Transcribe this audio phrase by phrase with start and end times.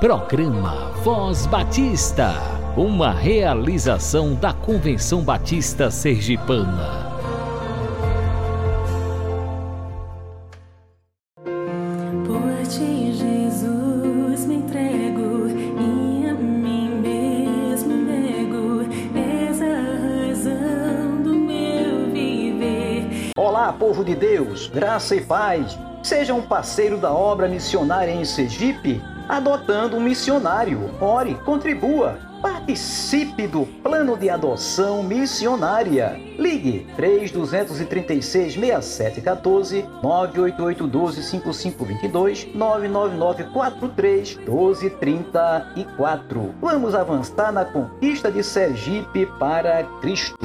[0.00, 2.32] Programa Voz Batista,
[2.74, 7.06] uma realização da Convenção Batista Sergipana.
[12.24, 18.88] Por ti, Jesus, me entrego e a mim mesmo nego.
[19.14, 23.32] És a razão do meu viver.
[23.36, 25.78] Olá, povo de Deus, graça e paz.
[26.02, 28.98] Seja um parceiro da obra missionária em Sergipe
[29.30, 30.90] adotando um missionário.
[31.00, 36.20] Ore, contribua, participe do plano de adoção missionária.
[36.36, 46.54] Ligue 3236 6714 988 12 5522 999 43 1234.
[46.60, 50.36] Vamos avançar na conquista de Sergipe para Cristo.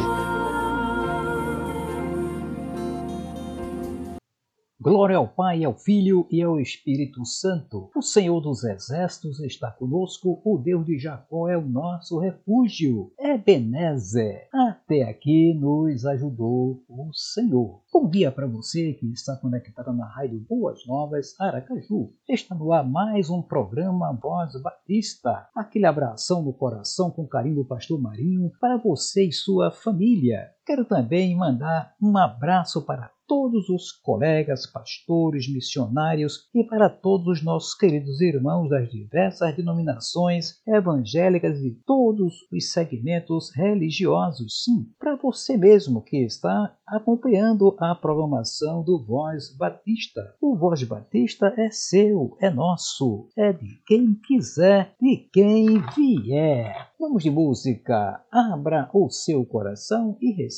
[4.85, 7.89] Glória ao Pai, ao Filho e ao Espírito Santo.
[7.95, 13.11] O Senhor dos Exércitos está conosco, o Deus de Jacó é o nosso refúgio.
[13.19, 17.81] Ebenezer, até aqui nos ajudou o Senhor.
[17.91, 22.13] Bom dia para você que está conectado na Rádio Boas Novas Aracaju.
[22.29, 25.49] Está no ar mais um programa Voz Batista.
[25.55, 30.54] Aquele abração no coração com carinho do Pastor Marinho para você e sua família.
[30.65, 37.43] Quero também mandar um abraço para todos os colegas, pastores, missionários e para todos os
[37.43, 44.63] nossos queridos irmãos das diversas denominações evangélicas e todos os segmentos religiosos.
[44.63, 50.35] Sim, para você mesmo que está acompanhando a programação do Voz Batista.
[50.39, 56.91] O Voz Batista é seu, é nosso, é de quem quiser, de quem vier.
[56.99, 58.23] Vamos de música.
[58.31, 60.54] Abra o seu coração e receba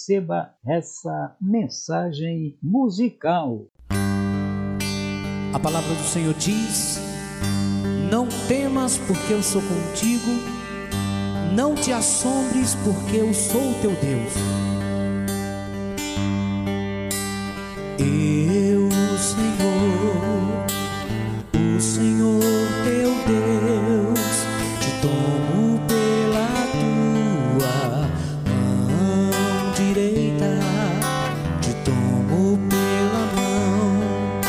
[0.66, 3.66] essa mensagem musical.
[5.54, 7.00] A palavra do Senhor diz:
[8.12, 10.58] Não temas, porque eu sou contigo.
[11.56, 14.34] Não te assombres, porque eu sou teu Deus.
[17.98, 20.67] Eu, Senhor,
[32.70, 34.42] pela mão,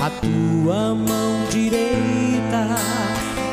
[0.00, 2.76] a tua mão direita,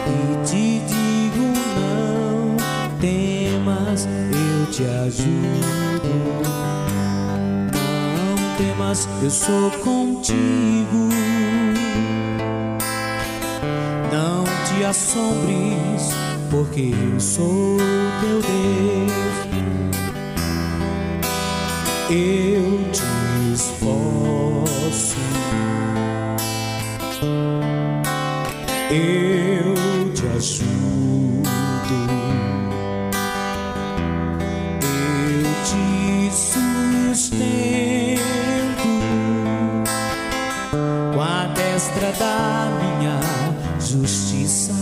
[0.08, 1.46] e te digo:
[1.80, 2.58] não
[3.00, 5.80] temas, eu te ajudo
[8.60, 11.10] temas, eu sou contigo.
[14.12, 16.14] Não te assombres,
[16.50, 17.78] porque eu sou
[18.20, 19.40] teu Deus.
[22.10, 22.79] Eu
[24.90, 25.18] esforço.
[28.92, 31.50] Eu te ajudo.
[34.82, 37.50] Eu te sustento.
[41.56, 43.20] destra da minha
[43.80, 44.74] justiça.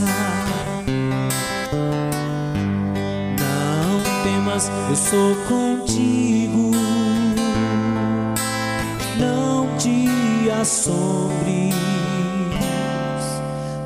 [3.39, 6.26] Não temas, eu sou contigo.
[10.67, 11.73] Assombres,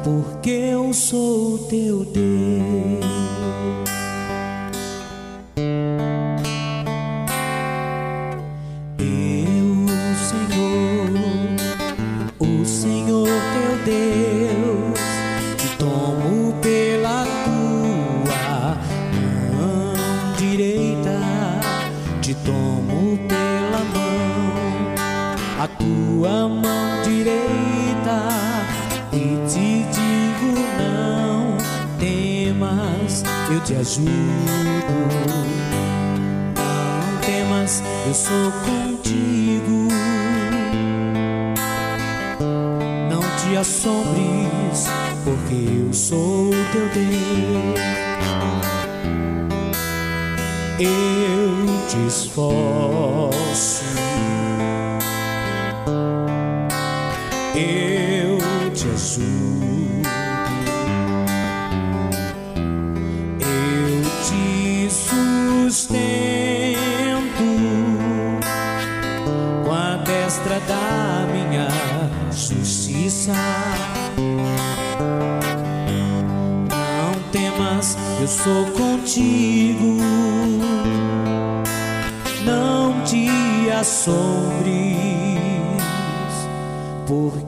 [0.03, 3.20] porque eu sou teu Deus.
[58.81, 60.01] noite azul.
[63.39, 65.91] Eu te sustento
[69.63, 71.67] com a destra da minha
[72.31, 73.33] justiça.
[76.69, 79.97] Não temas, eu sou contigo.
[82.43, 83.29] Não te
[83.79, 84.71] assombres,
[87.07, 87.40] por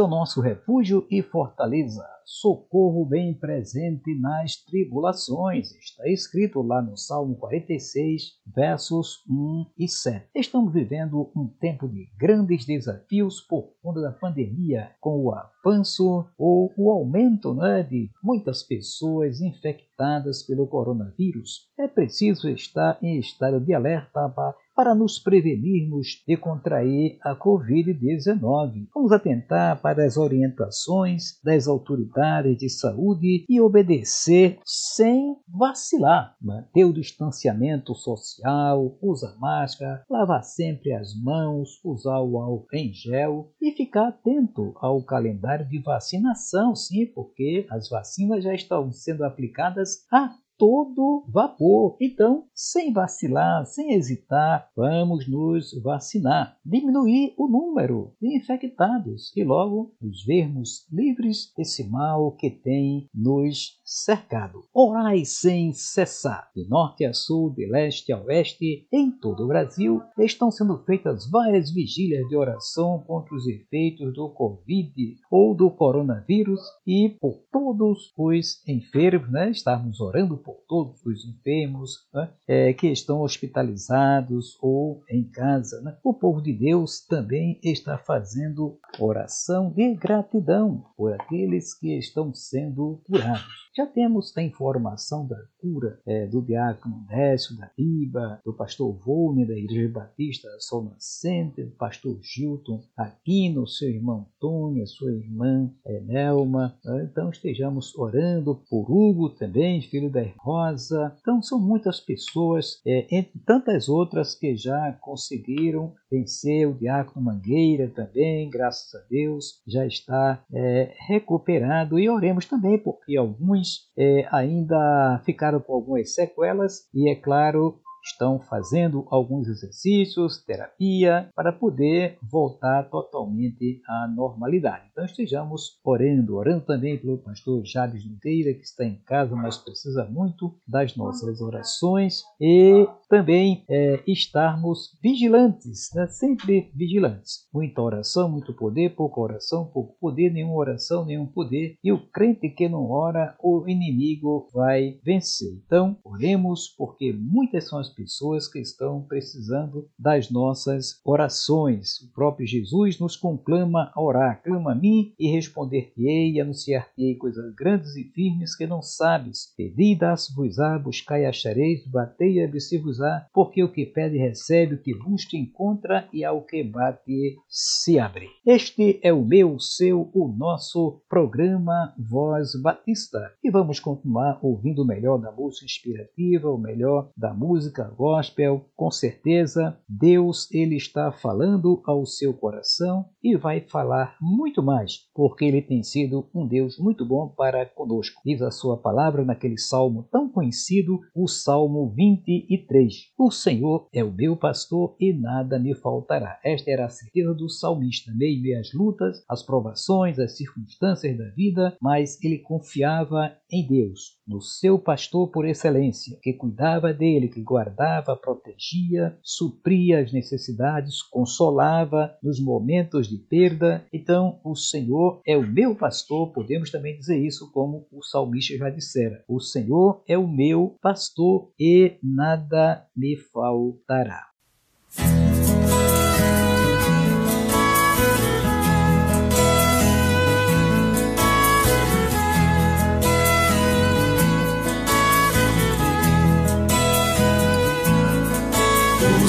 [0.00, 5.72] é o nosso refúgio e fortaleza socorro bem presente nas tribulações.
[5.72, 10.28] Está escrito lá no Salmo 46, versos 1 e 7.
[10.36, 16.72] Estamos vivendo um tempo de grandes desafios por conta da pandemia, com o avanço ou
[16.76, 21.68] o aumento né, de muitas pessoas infectadas pelo coronavírus.
[21.76, 28.88] É preciso estar em estado de alerta para para nos prevenirmos de contrair a Covid-19.
[28.94, 36.34] Vamos atentar para as orientações das autoridades de saúde e obedecer sem vacilar.
[36.40, 43.52] Manter o distanciamento social, usar máscara, lavar sempre as mãos, usar o álcool em gel
[43.60, 50.06] e ficar atento ao calendário de vacinação, sim, porque as vacinas já estão sendo aplicadas
[50.10, 51.96] a todo vapor.
[51.98, 59.94] Então, sem vacilar, sem hesitar, vamos nos vacinar, diminuir o número de infectados e logo
[59.98, 64.60] nos vermos livres desse mal que tem nos cercado.
[64.74, 66.50] Orai sem cessar.
[66.54, 71.28] De norte a sul, de leste a oeste, em todo o Brasil, estão sendo feitas
[71.30, 78.12] várias vigílias de oração contra os efeitos do Covid ou do coronavírus e por todos
[78.14, 79.50] os enfermos, né?
[79.50, 82.32] Estarmos orando por todos os enfermos né?
[82.48, 85.80] é, que estão hospitalizados ou em casa.
[85.82, 85.96] Né?
[86.02, 93.00] O povo de Deus também está fazendo oração de gratidão por aqueles que estão sendo
[93.04, 93.60] curados.
[93.76, 99.46] Já temos a informação da cura é, do diácono Décio da Riba, do pastor Volne
[99.46, 105.70] da Igreja Batista Sol Nascente, do pastor Gilton Aquino, seu irmão Tônia, sua irmã
[106.04, 106.76] Nelma.
[106.84, 107.08] Né?
[107.10, 111.14] Então estejamos orando por Hugo também, filho da Rosa.
[111.20, 116.66] Então são muitas pessoas, é, entre tantas outras que já conseguiram vencer.
[116.66, 121.98] O diácono Mangueira também, graças a Deus, já está é, recuperado.
[121.98, 128.40] E oremos também porque alguns é, ainda ficaram com algumas sequelas e, é claro, estão
[128.40, 134.86] fazendo alguns exercícios, terapia, para poder voltar totalmente à normalidade.
[134.90, 140.04] Então estejamos orando, orando também pelo pastor Jabes Nogueira, que está em casa, mas precisa
[140.04, 146.06] muito das nossas orações, e também é, estarmos vigilantes, né?
[146.08, 147.48] sempre vigilantes.
[147.52, 152.48] Muita oração, muito poder, pouca oração, pouco poder, nenhuma oração, nenhum poder, e o crente
[152.48, 155.52] que não ora, o inimigo vai vencer.
[155.64, 162.00] Então, oremos, porque muitas são as pessoas que estão precisando das nossas orações.
[162.00, 164.42] O próprio Jesus nos conclama a orar.
[164.42, 169.52] Clama a mim e responder-te-ei e anunciar-te-ei coisas grandes e firmes que não sabes.
[169.54, 169.98] Pedi,
[170.34, 175.36] vos-á, buscai e achareis, batei e abri-se-vos-á, porque o que pede recebe, o que busca
[175.36, 178.28] encontra e ao que bate se abre.
[178.46, 183.30] Este é o meu, o seu, o nosso programa Voz Batista.
[183.44, 188.66] E vamos continuar ouvindo o melhor da música inspirativa, o melhor da música música gospel,
[188.76, 195.44] com certeza Deus ele está falando ao seu coração e vai falar muito mais, porque
[195.44, 198.20] ele tem sido um Deus muito bom para conosco.
[198.24, 202.94] Diz a sua palavra naquele salmo tão conhecido, o Salmo 23.
[203.18, 206.38] O Senhor é o meu pastor e nada me faltará.
[206.44, 211.76] Esta era a certeza do salmista, meio às lutas, as provações, as circunstâncias da vida,
[211.80, 217.69] mas ele confiava em Deus, no seu pastor por excelência, que cuidava dele, que guardava,
[218.16, 223.84] protegia, supria as necessidades, consolava nos momentos de perda.
[223.92, 228.70] Então, o Senhor é o meu pastor, podemos também dizer isso como o salmista já
[228.70, 234.30] dissera: O Senhor é o meu pastor e nada me faltará.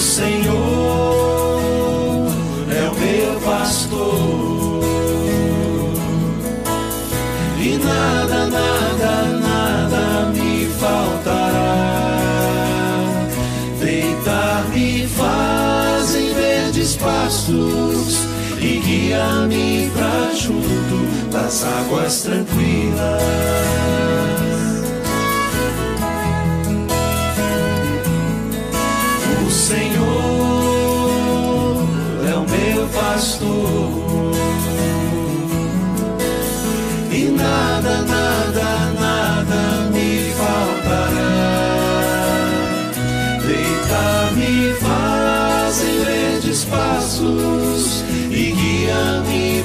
[0.01, 0.57] Senhor
[2.69, 4.83] é o meu pastor
[7.59, 12.01] e nada, nada, nada me faltará.
[13.79, 18.17] Deitar-me faz em verdes pastos
[18.59, 23.21] e guia-me pra junto das águas tranquilas.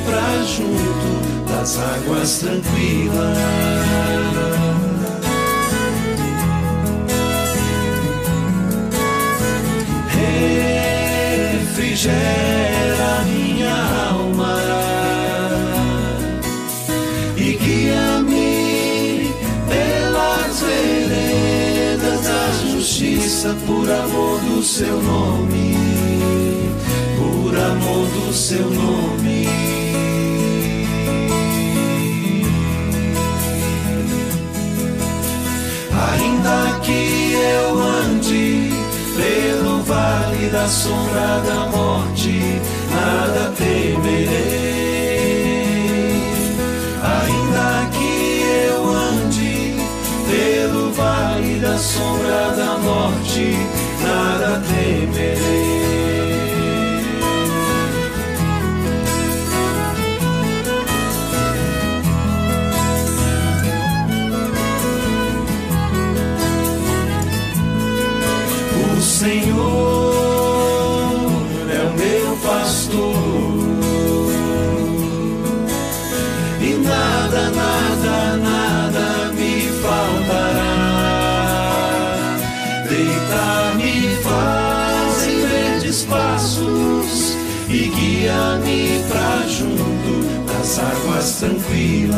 [0.07, 3.37] Pra junto das águas tranquilas.
[11.87, 13.75] refrigera minha
[14.11, 14.57] alma
[17.37, 19.35] e guia-me
[19.69, 25.77] pelas veredas da justiça por amor do seu nome,
[27.19, 29.66] por amor do seu nome.
[36.81, 38.71] Que eu ande
[39.17, 44.56] pelo vale da sombra da morte, nada temerei.
[91.37, 92.17] Águas tranquilas.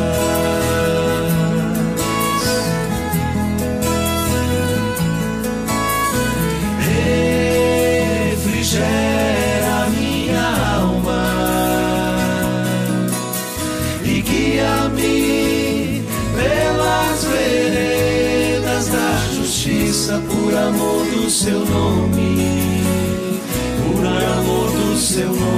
[8.40, 11.25] refrigera minha alma
[14.04, 22.82] e guia-me pelas veredas da justiça por amor do seu nome,
[23.82, 25.57] por amor do seu nome.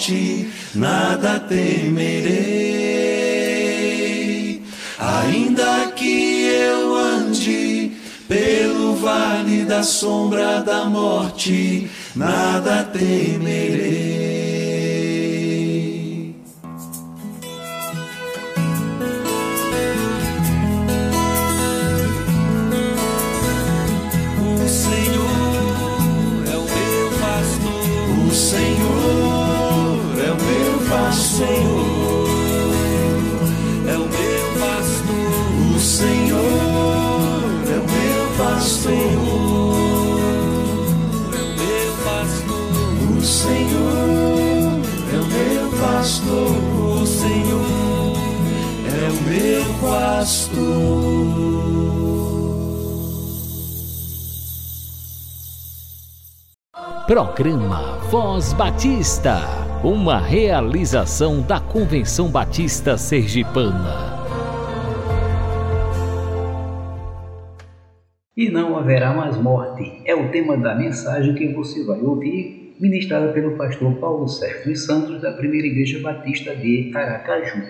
[0.00, 2.30] Morte, nada temerei.
[4.98, 7.92] Ainda que eu ande
[8.26, 14.39] pelo vale da sombra da morte, nada temerei.
[31.40, 32.28] Pastor.
[33.88, 35.32] É o meu pastor.
[35.74, 36.42] O Senhor
[37.66, 38.92] é o meu pastor.
[41.32, 42.70] É o meu pastor.
[43.16, 44.80] O Senhor
[45.12, 46.52] é o meu pastor.
[46.78, 48.16] O Senhor
[48.86, 50.60] É o meu pastor.
[57.06, 64.20] Programa Voz Batista, uma realização da Convenção Batista Sergipana.
[68.36, 70.02] E não haverá mais morte.
[70.04, 74.84] É o tema da mensagem que você vai ouvir, ministrada pelo pastor Paulo Sérgio dos
[74.84, 77.62] Santos, da Primeira Igreja Batista de Aracaju.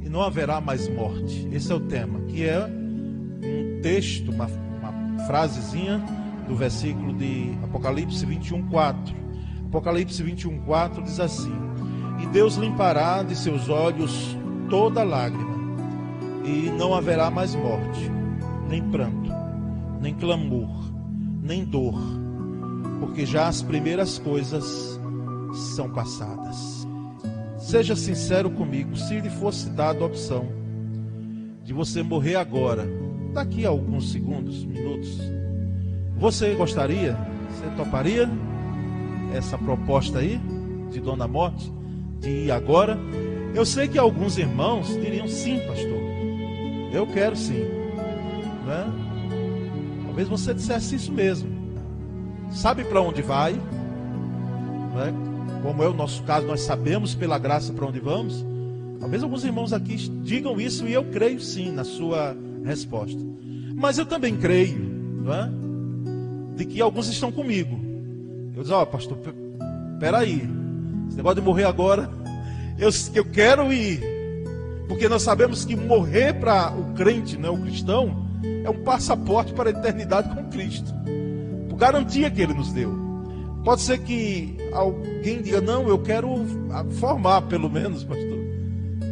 [0.00, 1.48] e não haverá mais morte.
[1.52, 6.00] Esse é o tema, que é um texto, uma, uma frasezinha
[6.46, 9.19] do versículo de Apocalipse 21, 4.
[9.70, 11.52] Apocalipse 21, 4 diz assim:
[12.20, 14.36] E Deus limpará de seus olhos
[14.68, 15.54] toda lágrima,
[16.44, 18.10] e não haverá mais morte,
[18.68, 19.30] nem pranto,
[20.00, 20.68] nem clamor,
[21.40, 21.94] nem dor,
[22.98, 25.00] porque já as primeiras coisas
[25.76, 26.84] são passadas.
[27.56, 30.48] Seja sincero comigo, se lhe fosse dada a opção
[31.62, 32.88] de você morrer agora,
[33.32, 35.16] daqui a alguns segundos, minutos,
[36.16, 37.16] você gostaria?
[37.50, 38.28] Você toparia
[39.34, 40.40] essa proposta aí
[40.90, 41.72] de Dona Morte
[42.20, 42.98] de ir agora?
[43.54, 46.00] Eu sei que alguns irmãos diriam sim, pastor.
[46.92, 47.64] Eu quero sim.
[48.66, 48.86] Né?
[50.04, 51.48] Talvez você dissesse isso mesmo.
[52.50, 55.62] sabe para onde vai, é?
[55.62, 58.44] como é o nosso caso, nós sabemos pela graça para onde vamos.
[58.98, 63.20] Talvez alguns irmãos aqui digam isso e eu creio sim na sua resposta.
[63.74, 64.78] Mas eu também creio,
[65.24, 65.50] não é?
[66.54, 67.79] De que alguns estão comigo.
[68.60, 69.16] Eu digo, ó, oh, pastor,
[69.98, 70.46] peraí,
[71.08, 72.10] esse negócio de morrer agora,
[72.78, 74.02] eu, eu quero ir.
[74.86, 78.28] Porque nós sabemos que morrer para o crente, né, o cristão,
[78.62, 80.92] é um passaporte para a eternidade com Cristo.
[81.70, 82.92] Por garantia que ele nos deu.
[83.64, 86.28] Pode ser que alguém diga, não, eu quero
[86.98, 88.38] formar pelo menos, pastor.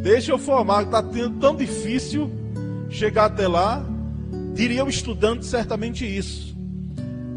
[0.03, 1.01] Deixa eu formar, está
[1.41, 2.29] tão difícil
[2.87, 3.83] chegar até lá.
[4.53, 6.48] Diria o estudante certamente isso.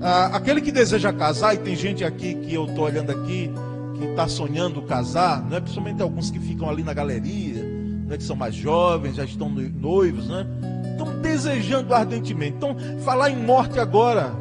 [0.05, 3.49] Ah, aquele que deseja casar, e tem gente aqui que eu estou olhando aqui,
[3.97, 5.61] que está sonhando casar, né?
[5.61, 8.17] principalmente alguns que ficam ali na galeria, né?
[8.17, 10.45] que são mais jovens, já estão noivos, né?
[10.91, 12.57] estão desejando ardentemente.
[12.57, 14.33] Então, falar em morte agora,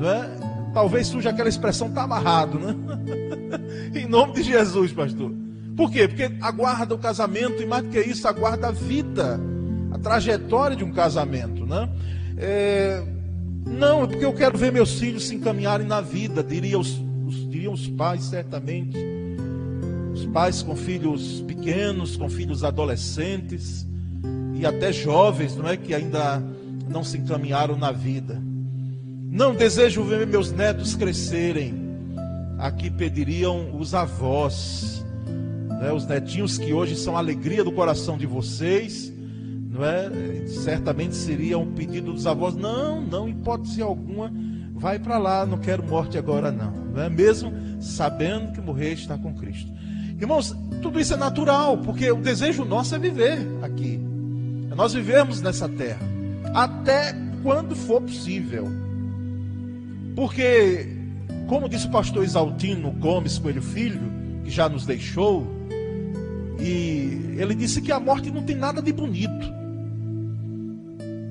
[0.00, 0.30] né?
[0.72, 2.74] talvez surja aquela expressão, está amarrado, né?
[3.94, 5.30] em nome de Jesus, pastor.
[5.76, 6.08] Por quê?
[6.08, 9.38] Porque aguarda o casamento e mais do que isso, aguarda a vida,
[9.92, 11.86] a trajetória de um casamento, né?
[12.38, 13.02] É,
[13.66, 17.48] não, é porque eu quero ver meus filhos se encaminharem na vida, diria os, os,
[17.50, 18.96] diriam os pais, certamente.
[20.14, 23.86] Os pais com filhos pequenos, com filhos adolescentes
[24.54, 25.76] e até jovens, não é?
[25.76, 26.42] Que ainda
[26.88, 28.40] não se encaminharam na vida.
[29.30, 31.74] Não desejo ver meus netos crescerem.
[32.58, 35.04] Aqui pediriam os avós
[35.80, 39.12] né, os netinhos que hoje são a alegria do coração de vocês,
[39.76, 40.46] não é?
[40.46, 44.32] Certamente seria um pedido dos avós, não, não, hipótese alguma,
[44.72, 47.52] vai para lá, não quero morte agora não, não é mesmo?
[47.80, 49.70] Sabendo que morrer está com Cristo.
[50.18, 54.00] Irmãos, tudo isso é natural, porque o desejo nosso é viver aqui.
[54.70, 56.00] É nós vivemos nessa terra,
[56.54, 58.66] até quando for possível.
[60.14, 60.88] Porque,
[61.46, 64.10] como disse o pastor Isaltino Gomes Coelho Filho,
[64.42, 65.46] que já nos deixou,
[66.58, 69.52] e ele disse que a morte não tem nada de bonito.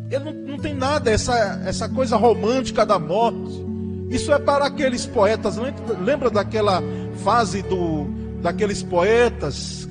[0.09, 3.65] Ele não, não tem nada, essa, essa coisa romântica da morte.
[4.09, 5.57] Isso é para aqueles poetas.
[6.01, 6.81] Lembra, daquela
[7.23, 8.05] fase do,
[8.41, 9.87] daqueles poetas,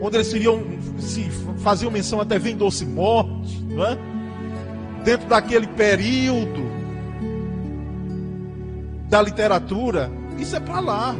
[0.00, 0.62] onde eles seriam,
[0.98, 3.98] se faziam menção até vem doce morte, não é?
[5.04, 6.64] dentro daquele período
[9.08, 10.10] da literatura.
[10.38, 11.14] Isso é para lá.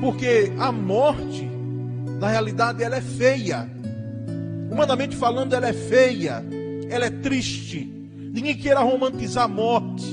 [0.00, 1.54] Porque a morte
[2.18, 3.68] na realidade, ela é feia.
[4.70, 6.42] Humanamente falando, ela é feia.
[6.88, 7.90] Ela é triste.
[8.32, 10.04] Ninguém queira romantizar a morte.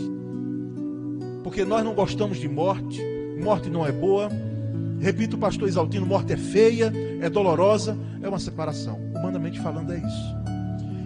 [1.43, 3.01] Porque nós não gostamos de morte.
[3.41, 4.29] Morte não é boa.
[4.99, 8.99] Repito, pastor Isaltino, morte é feia, é dolorosa, é uma separação.
[9.15, 10.35] Humanamente falando, é isso.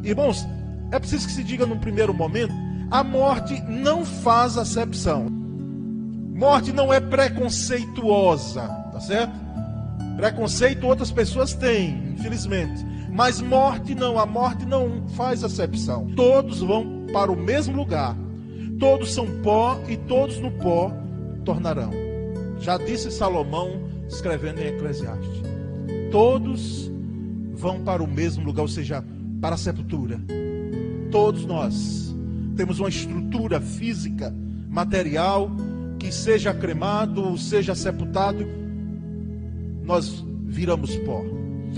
[0.04, 0.46] Irmãos,
[0.92, 2.54] é preciso que se diga num primeiro momento:
[2.92, 5.28] a morte não faz acepção.
[5.30, 9.34] Morte não é preconceituosa, tá certo?
[10.18, 12.86] Preconceito outras pessoas têm, infelizmente.
[13.16, 16.08] Mas morte não, a morte não faz acepção.
[16.18, 18.14] Todos vão para o mesmo lugar.
[18.78, 20.92] Todos são pó e todos no pó
[21.46, 21.92] tornarão.
[22.60, 25.42] Já disse Salomão escrevendo em Eclesiastes.
[26.12, 26.92] Todos
[27.54, 29.02] vão para o mesmo lugar, ou seja,
[29.40, 30.20] para a sepultura.
[31.10, 32.14] Todos nós
[32.58, 34.36] temos uma estrutura física,
[34.68, 35.50] material,
[35.98, 38.46] que seja cremado, seja sepultado
[39.86, 41.24] nós viramos pó.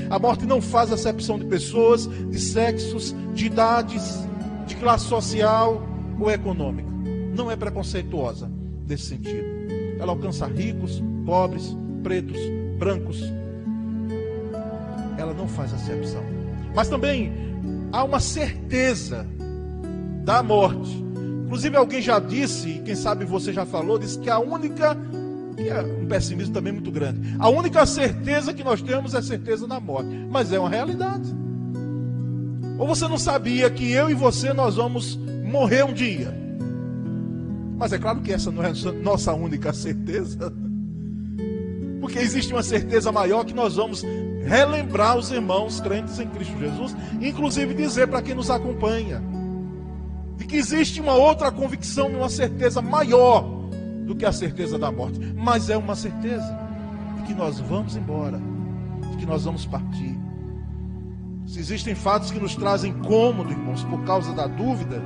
[0.10, 4.26] A morte não faz acepção de pessoas, de sexos, de idades,
[4.66, 5.82] de classe social
[6.20, 6.90] ou econômica.
[7.36, 8.50] Não é preconceituosa
[8.88, 9.46] nesse sentido.
[10.00, 12.40] Ela alcança ricos, pobres, pretos,
[12.78, 13.22] brancos.
[15.18, 16.24] Ela não faz acepção.
[16.76, 17.32] Mas também
[17.92, 19.26] há uma certeza
[20.24, 21.06] da morte.
[21.46, 24.98] Inclusive alguém já disse, e quem sabe você já falou, disse que a única
[25.58, 27.36] que é um pessimismo também muito grande.
[27.39, 31.36] A única certeza que nós temos é a certeza da morte, mas é uma realidade.
[32.78, 36.32] Ou você não sabia que eu e você nós vamos morrer um dia?
[37.76, 40.54] Mas é claro que essa não é a nossa única certeza.
[42.00, 44.04] Porque existe uma certeza maior que nós vamos
[44.46, 49.22] relembrar os irmãos crentes em Cristo Jesus, inclusive dizer para quem nos acompanha,
[50.38, 53.57] de que existe uma outra convicção, uma certeza maior
[54.08, 56.58] do que a certeza da morte, mas é uma certeza
[57.17, 58.39] de que nós vamos embora,
[59.12, 60.17] de que nós vamos partir.
[61.46, 65.04] Se existem fatos que nos trazem cômodo, irmãos, por causa da dúvida,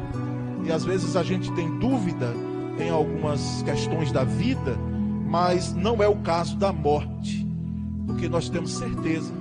[0.63, 2.33] e às vezes a gente tem dúvida
[2.79, 4.77] em algumas questões da vida,
[5.27, 7.47] mas não é o caso da morte,
[8.05, 9.33] porque nós temos certeza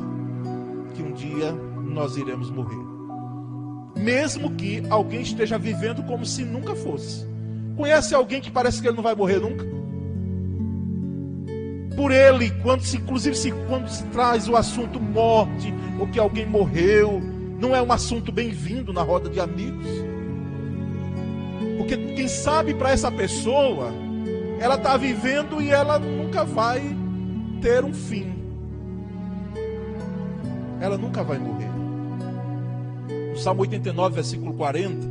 [0.95, 1.53] que um dia
[1.85, 2.91] nós iremos morrer.
[3.97, 7.30] Mesmo que alguém esteja vivendo como se nunca fosse
[7.81, 9.65] Conhece alguém que parece que ele não vai morrer nunca?
[11.97, 16.45] Por ele, quando se, inclusive se, quando se traz o assunto morte, ou que alguém
[16.45, 17.23] morreu,
[17.59, 19.87] não é um assunto bem-vindo na roda de amigos.
[21.79, 23.91] Porque quem sabe para essa pessoa,
[24.61, 26.83] ela está vivendo e ela nunca vai
[27.63, 28.31] ter um fim.
[30.83, 31.71] Ela nunca vai morrer.
[33.31, 35.07] No Salmo 89, versículo 40,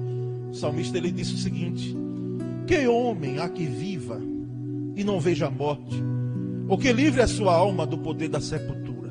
[0.51, 1.98] o salmista ele disse o seguinte:
[2.69, 4.21] Que homem há que viva
[4.95, 6.03] e não veja a morte,
[6.67, 9.09] ou que livre a sua alma do poder da sepultura?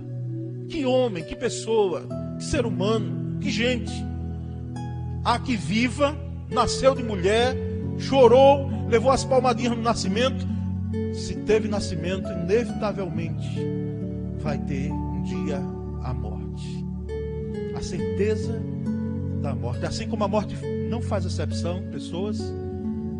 [0.68, 2.06] Que homem, que pessoa,
[2.38, 3.92] que ser humano, que gente
[5.24, 6.16] há que viva,
[6.48, 7.56] nasceu de mulher,
[7.98, 10.46] chorou, levou as palmadinhas no nascimento.
[11.12, 13.58] Se teve nascimento, inevitavelmente
[14.38, 15.56] vai ter um dia
[16.04, 16.86] a morte.
[17.76, 18.62] A certeza
[19.42, 19.84] da morte.
[19.84, 20.54] Assim como a morte
[20.88, 22.40] não faz exceção, pessoas,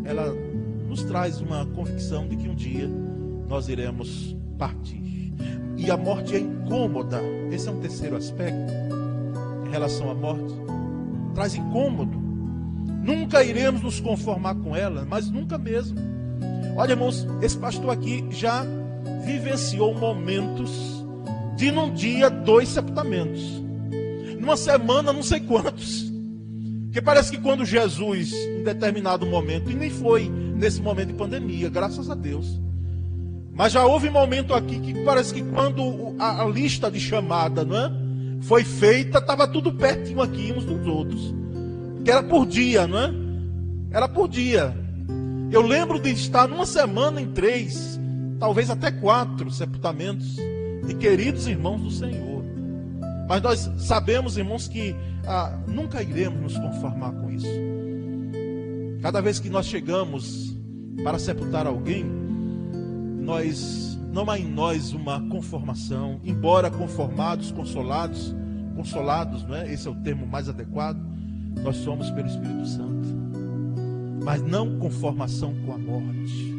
[0.03, 0.33] ela
[0.87, 2.89] nos traz uma convicção de que um dia
[3.47, 5.33] nós iremos partir.
[5.77, 7.21] E a morte é incômoda.
[7.51, 8.73] Esse é um terceiro aspecto
[9.65, 10.53] em relação à morte.
[11.33, 12.17] Traz incômodo.
[13.01, 15.97] Nunca iremos nos conformar com ela, mas nunca mesmo.
[16.75, 18.65] Olha, irmãos, esse pastor aqui já
[19.25, 21.05] vivenciou momentos
[21.55, 23.63] de num dia dois sepultamentos.
[24.39, 26.08] Numa semana, não sei quantos.
[26.89, 31.69] Porque parece que quando Jesus, em determinado momento, e nem foi nesse momento de pandemia,
[31.69, 32.59] graças a Deus.
[33.53, 37.91] Mas já houve momento aqui que parece que quando a, lista de chamada não é,
[38.41, 41.35] foi feita, estava tudo pertinho aqui uns dos outros.
[42.03, 43.13] Que era por dia, não é?
[43.91, 44.75] Era por dia.
[45.51, 47.99] Eu lembro de estar numa semana em três,
[48.39, 50.37] talvez até quatro sepultamentos
[50.87, 52.28] de queridos irmãos do Senhor.
[53.29, 54.95] Mas nós sabemos, irmãos, que
[55.27, 57.45] ah, nunca iremos nos conformar com isso.
[59.03, 60.57] Cada vez que nós chegamos
[61.03, 62.03] para sepultar alguém,
[63.19, 68.35] nós não há em nós uma conformação, embora conformados, consolados,
[68.75, 69.71] consolados, não é?
[69.71, 70.99] Esse é o termo mais adequado.
[71.63, 73.09] Nós somos pelo Espírito Santo.
[74.23, 76.55] Mas não conformação com a morte.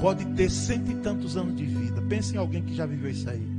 [0.00, 2.02] Pode ter cento e tantos anos de vida.
[2.02, 3.53] Pense em alguém que já viveu isso aí.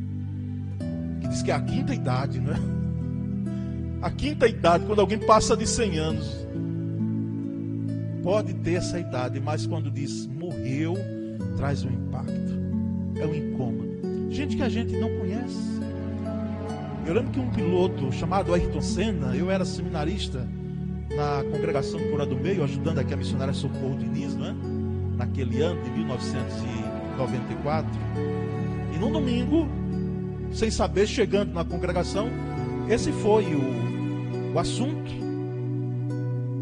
[1.26, 2.60] Que diz que é a quinta idade, não é?
[4.00, 6.48] A quinta idade, quando alguém passa de 100 anos.
[8.22, 10.94] Pode ter essa idade, mas quando diz morreu,
[11.58, 12.54] traz um impacto.
[13.16, 14.30] É um incômodo.
[14.30, 15.82] Gente que a gente não conhece.
[17.08, 20.48] Eu lembro que um piloto chamado Ayrton Senna, eu era seminarista
[21.16, 24.54] na congregação de Cura do Meio, ajudando aqui a missionária Socorro Diniz, não é?
[25.18, 27.90] naquele ano de 1994.
[28.94, 29.68] E num domingo,
[30.56, 32.30] sem saber, chegando na congregação,
[32.90, 35.12] esse foi o, o assunto.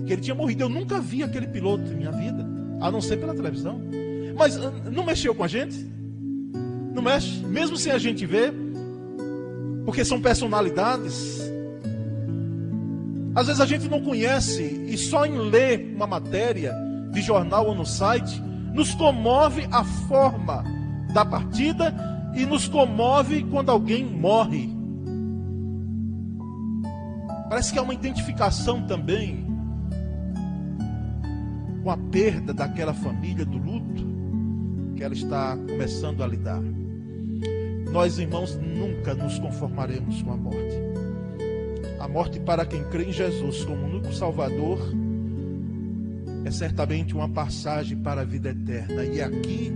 [0.06, 0.64] Que ele tinha morrido.
[0.64, 2.46] Eu nunca vi aquele piloto em minha vida,
[2.82, 3.80] a não ser pela televisão.
[4.36, 5.88] Mas ah, não mexeu com a gente?
[6.94, 8.54] Não mexe, mesmo sem a gente ver,
[9.86, 11.42] porque são personalidades.
[13.36, 16.74] Às vezes a gente não conhece e só em ler uma matéria
[17.12, 18.42] de jornal ou no site
[18.74, 20.64] nos comove a forma
[21.14, 24.70] da partida e nos comove quando alguém morre.
[27.50, 29.46] Parece que há uma identificação também
[31.84, 34.14] com a perda daquela família, do luto
[34.96, 36.62] que ela está começando a lidar.
[37.92, 40.80] Nós, irmãos, nunca nos conformaremos com a morte.
[42.00, 44.80] A morte para quem crê em Jesus como único Salvador
[46.46, 49.06] é certamente uma passagem para a vida eterna.
[49.06, 49.72] E aqui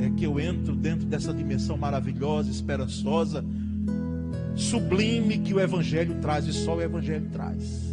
[0.00, 3.44] é que eu entro dentro dessa dimensão maravilhosa, esperançosa,
[4.54, 7.92] sublime que o Evangelho traz e só o Evangelho traz.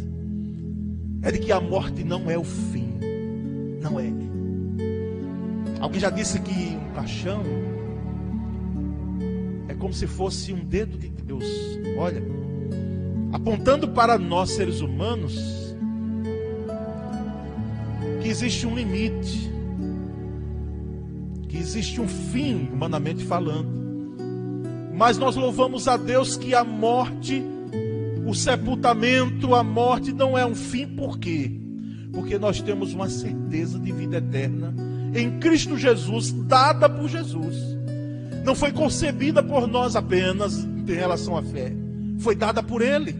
[1.22, 2.88] É de que a morte não é o fim.
[3.82, 4.10] Não é.
[5.80, 7.42] Alguém já disse que um caixão
[9.68, 11.44] é como se fosse um dedo de Deus.
[11.96, 12.22] Olha,
[13.32, 15.60] apontando para nós seres humanos
[18.22, 19.50] que existe um limite,
[21.50, 23.68] que existe um fim, humanamente falando.
[24.94, 27.42] Mas nós louvamos a Deus que a morte,
[28.24, 31.50] o sepultamento, a morte não é um fim, por quê?
[32.12, 34.72] Porque nós temos uma certeza de vida eterna
[35.12, 37.56] em Cristo Jesus, dada por Jesus.
[38.44, 41.72] Não foi concebida por nós apenas em relação à fé,
[42.18, 43.14] foi dada por Ele.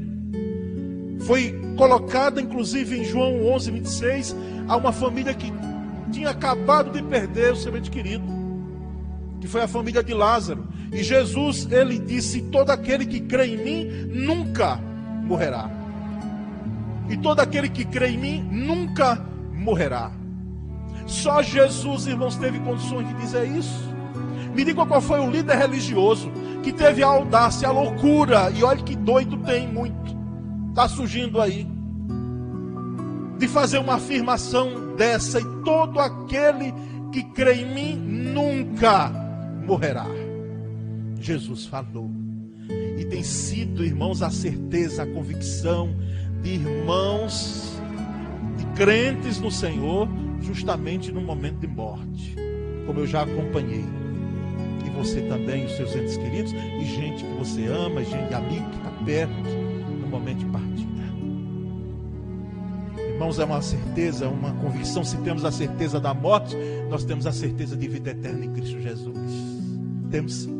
[1.20, 4.36] Foi colocada, inclusive, em João 11, 26,
[4.68, 5.52] a uma família que
[6.10, 8.24] tinha acabado de perder o seu ente querido,
[9.40, 10.68] que foi a família de Lázaro.
[10.92, 14.76] E Jesus, ele disse: Todo aquele que crê em mim nunca
[15.22, 15.70] morrerá.
[17.08, 19.20] E todo aquele que crê em mim nunca
[19.52, 20.12] morrerá.
[21.06, 23.90] Só Jesus, irmãos, teve condições de dizer isso.
[24.54, 26.30] Me diga qual foi o líder religioso
[26.62, 30.16] que teve a audácia, a loucura, e olha que doido tem muito,
[30.68, 31.66] está surgindo aí,
[33.40, 36.74] de fazer uma afirmação dessa, e todo aquele
[37.10, 39.08] que crê em mim nunca
[39.66, 40.06] morrerá.
[41.18, 42.10] Jesus falou.
[42.98, 45.96] E tem sido, irmãos, a certeza, a convicção
[46.42, 47.80] de irmãos,
[48.58, 50.06] de crentes no Senhor,
[50.42, 52.36] justamente no momento de morte,
[52.86, 53.86] como eu já acompanhei.
[54.86, 58.76] E você também, os seus entes queridos, e gente que você ama, gente amigo que
[58.76, 59.32] está perto,
[59.98, 60.49] no momento de.
[63.20, 65.04] Irmãos, é uma certeza, uma convicção.
[65.04, 66.56] Se temos a certeza da morte,
[66.88, 69.14] nós temos a certeza de vida eterna em Cristo Jesus.
[70.10, 70.58] Temos sim.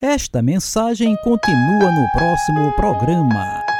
[0.00, 3.73] Esta mensagem continua no próximo programa.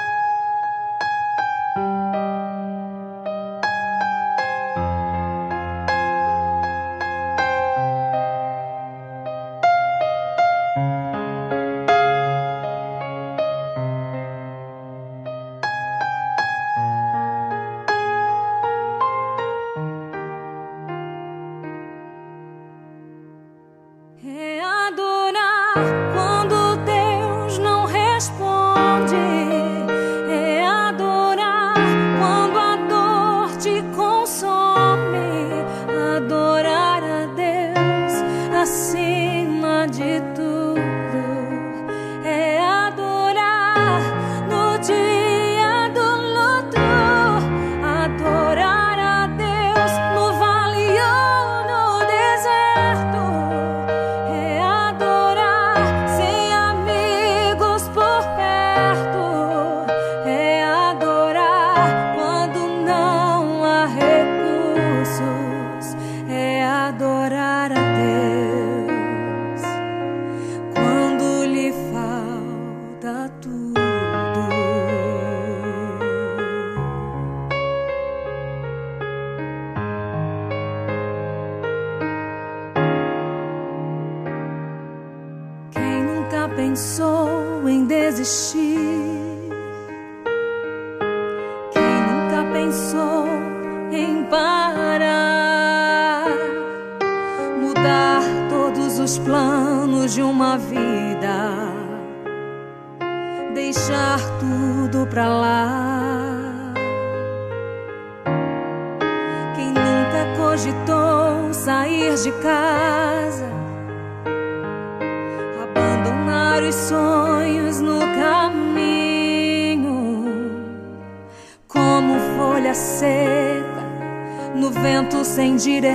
[86.74, 89.03] pensou em desistir.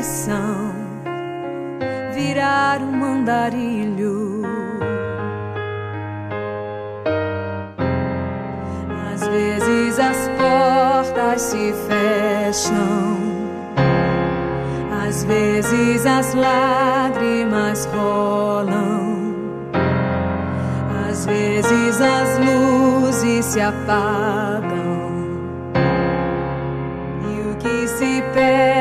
[0.09, 0.73] coração
[2.13, 4.41] virar um mandarilho.
[9.13, 13.27] Às vezes as portas se fecham,
[15.07, 19.27] às vezes as lágrimas rolam,
[21.07, 25.09] às vezes as luzes se apagam.
[27.31, 28.78] E o que se perde?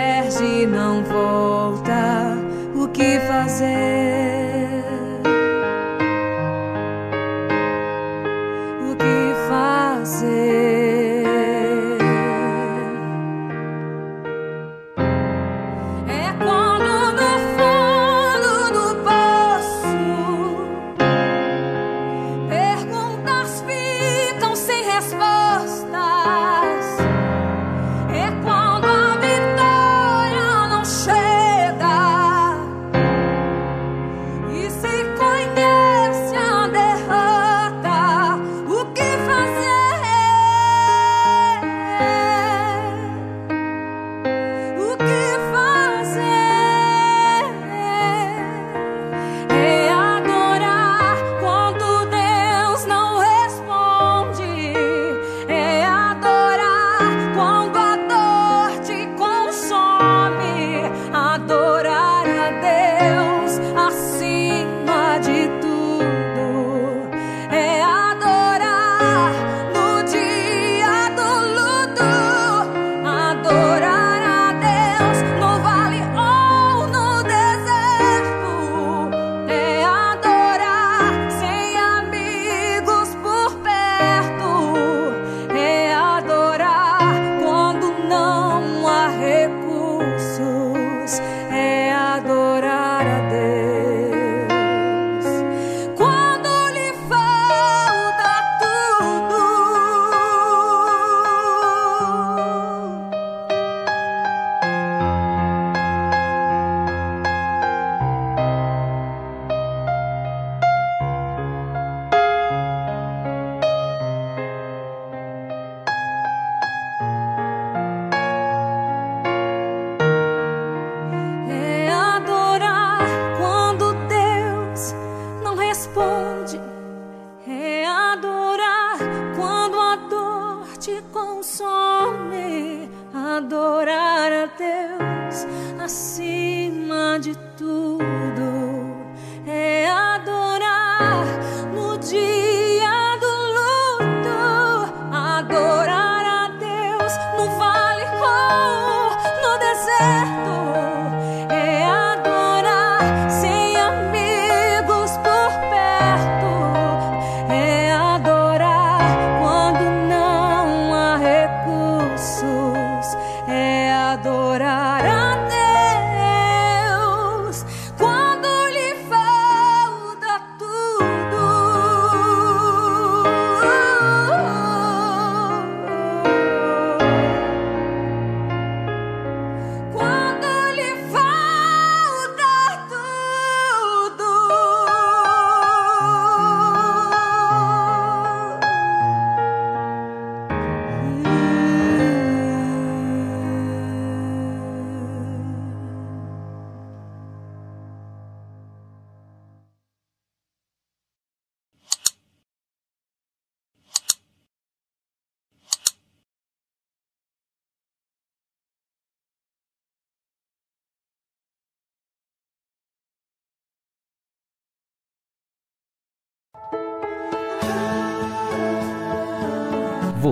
[3.29, 4.18] fazer.